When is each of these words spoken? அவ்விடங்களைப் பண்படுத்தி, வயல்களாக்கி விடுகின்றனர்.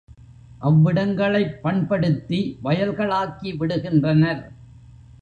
அவ்விடங்களைப் 0.61 1.61
பண்படுத்தி, 1.61 2.39
வயல்களாக்கி 2.63 3.51
விடுகின்றனர். 3.59 4.43